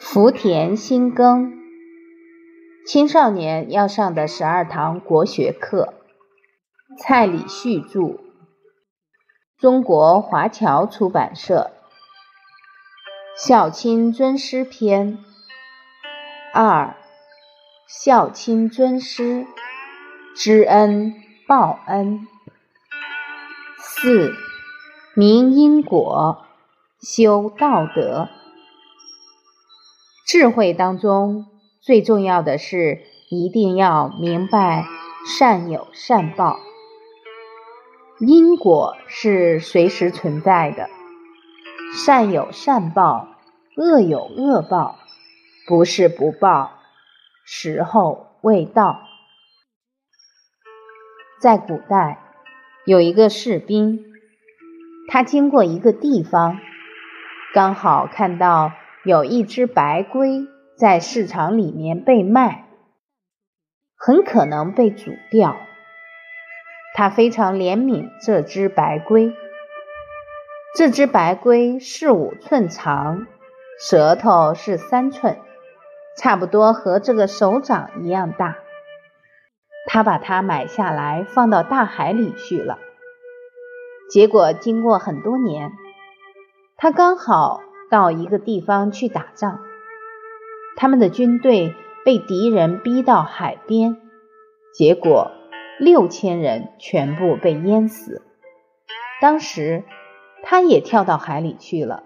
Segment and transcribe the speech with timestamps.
[0.00, 1.52] 福田新耕，
[2.86, 5.94] 青少年要上的十二堂国学课，
[6.98, 8.18] 蔡礼旭著，
[9.58, 11.70] 中国华侨出版社，
[13.46, 15.18] 《孝亲尊师篇》
[16.52, 16.96] 二，
[17.86, 19.46] 孝亲尊师，
[20.34, 21.14] 知恩
[21.46, 22.26] 报恩。
[23.78, 24.32] 四，
[25.14, 26.44] 明因果，
[27.00, 28.28] 修道德。
[30.24, 31.46] 智慧当中
[31.80, 34.86] 最重要的是，一定要明白
[35.26, 36.58] 善有善报，
[38.20, 40.88] 因果是随时存在的，
[41.92, 43.28] 善有善报，
[43.76, 45.00] 恶有恶报，
[45.66, 46.70] 不是不报，
[47.44, 49.00] 时候未到。
[51.40, 52.22] 在古代，
[52.86, 54.04] 有一个士兵，
[55.08, 56.60] 他经过一个地方，
[57.52, 58.72] 刚好看到。
[59.04, 62.68] 有一只白龟在市场里面被卖，
[63.96, 65.56] 很可能被煮掉。
[66.94, 69.34] 他非常怜悯这只白龟。
[70.76, 73.26] 这只白龟是五寸长，
[73.80, 75.36] 舌头是三寸，
[76.16, 78.58] 差不多和这个手掌一样大。
[79.88, 82.78] 他把它买下来，放到大海里去了。
[84.12, 85.72] 结果经过很多年，
[86.76, 87.60] 他刚好。
[87.92, 89.60] 到一个地方去打仗，
[90.76, 91.74] 他们的军队
[92.06, 93.98] 被敌人逼到海边，
[94.72, 95.30] 结果
[95.78, 98.22] 六千人全部被淹死。
[99.20, 99.84] 当时
[100.42, 102.02] 他也跳到海里去了，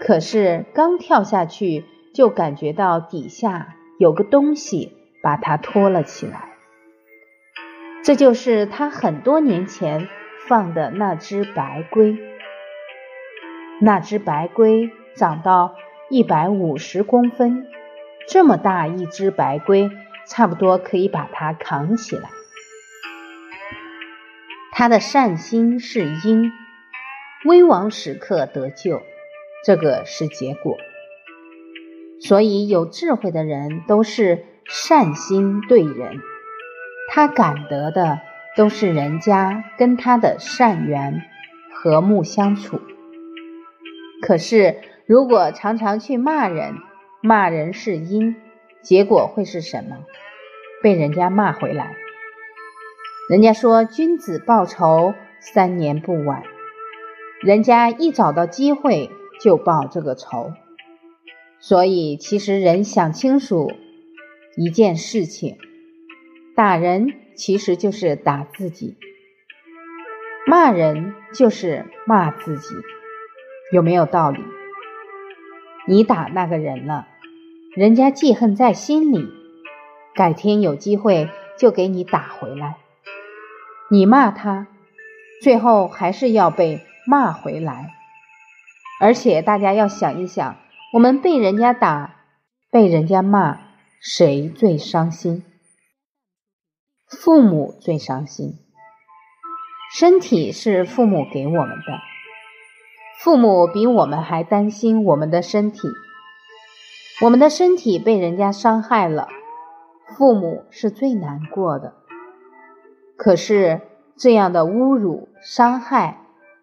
[0.00, 6.54] 可是刚跳下去，就感觉到底下有个东西把他拖了起来。
[8.02, 10.08] 这就是他很多年前
[10.48, 12.16] 放的那只白龟。
[13.80, 15.76] 那只白龟长到
[16.08, 17.66] 一百五十公分，
[18.28, 19.90] 这么大一只白龟，
[20.26, 22.30] 差不多可以把它扛起来。
[24.72, 26.52] 他的善心是因，
[27.44, 29.02] 危亡时刻得救，
[29.64, 30.76] 这个是结果。
[32.20, 36.18] 所以有智慧的人都是善心对人，
[37.10, 38.20] 他感得的
[38.56, 41.22] 都是人家跟他的善缘，
[41.74, 42.80] 和睦相处。
[44.22, 46.74] 可是，如果常常去骂人，
[47.22, 48.36] 骂人是因，
[48.82, 50.04] 结果会是什么？
[50.82, 51.94] 被人家骂回来。
[53.28, 56.42] 人家说君子报仇，三年不晚。
[57.42, 59.10] 人家一找到机会
[59.40, 60.52] 就报这个仇。
[61.58, 63.72] 所以，其实人想清楚
[64.56, 65.58] 一件事情，
[66.54, 68.96] 打人其实就是打自己，
[70.46, 72.74] 骂人就是骂自己。
[73.72, 74.40] 有没有道理？
[75.88, 77.08] 你打那个人了，
[77.74, 79.28] 人家记恨在心里，
[80.14, 81.28] 改天有机会
[81.58, 82.76] 就给你打回来。
[83.90, 84.68] 你骂他，
[85.42, 87.94] 最后还是要被骂回来。
[89.00, 90.56] 而且大家要想一想，
[90.92, 92.16] 我们被人家打，
[92.70, 93.58] 被人家骂，
[94.00, 95.44] 谁最伤心？
[97.08, 98.54] 父母最伤心。
[99.92, 102.15] 身体是父母给我们的。
[103.18, 105.88] 父母比我们还担心我们的身体，
[107.22, 109.28] 我们的身体被人家伤害了，
[110.16, 111.94] 父母是最难过的。
[113.16, 113.80] 可是
[114.16, 116.18] 这样的侮辱、伤害，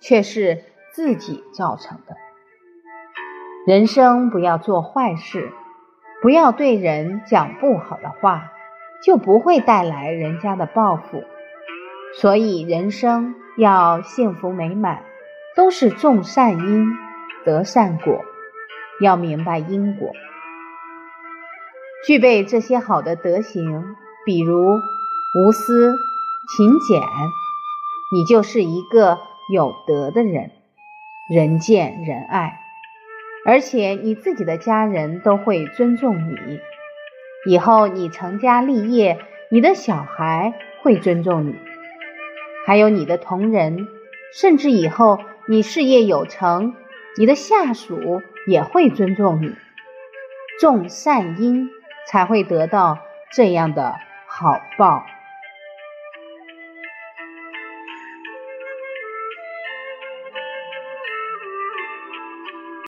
[0.00, 0.62] 却是
[0.92, 2.16] 自己造成的。
[3.66, 5.52] 人生不要做坏事，
[6.22, 8.52] 不要对人讲不好的话，
[9.02, 11.24] 就不会带来人家的报复。
[12.20, 15.02] 所以人生要幸福美满。
[15.56, 16.86] 都是种善因
[17.46, 18.22] 得善果，
[19.00, 20.12] 要明白因果，
[22.06, 23.96] 具备这些好的德行，
[24.26, 25.96] 比如无私、
[26.54, 27.00] 勤俭，
[28.12, 29.18] 你就是一个
[29.50, 30.50] 有德的人，
[31.34, 32.60] 人见人爱，
[33.46, 36.60] 而且你自己的家人都会尊重你。
[37.46, 39.18] 以后你成家立业，
[39.50, 40.52] 你的小孩
[40.82, 41.54] 会尊重你，
[42.66, 43.88] 还有你的同仁，
[44.34, 45.18] 甚至以后。
[45.48, 46.74] 你事业有成，
[47.16, 49.54] 你的下属也会尊重你。
[50.58, 51.70] 种善因，
[52.08, 52.98] 才会得到
[53.32, 53.94] 这样的
[54.26, 55.04] 好报。